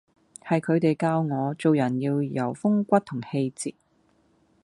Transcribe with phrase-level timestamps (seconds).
[0.43, 3.73] 係佢哋教我做人要有風骨同氣節⠀